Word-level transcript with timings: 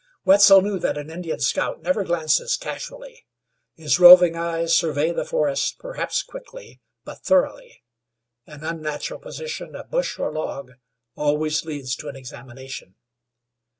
Wetzel 0.25 0.63
knew 0.63 0.79
that 0.79 0.97
an 0.97 1.11
Indian 1.11 1.39
scout 1.39 1.83
never 1.83 2.03
glances 2.03 2.57
casually; 2.57 3.27
his 3.75 3.99
roving 3.99 4.35
eyes 4.35 4.75
survey 4.75 5.11
the 5.11 5.23
forest, 5.23 5.77
perhaps 5.77 6.23
quickly, 6.23 6.81
but 7.05 7.19
thoroughly. 7.23 7.83
An 8.47 8.63
unnatural 8.63 9.19
position 9.19 9.75
of 9.75 9.91
bush 9.91 10.17
or 10.17 10.31
log 10.31 10.71
always 11.15 11.65
leads 11.65 11.95
to 11.97 12.07
an 12.07 12.15
examination. 12.15 12.95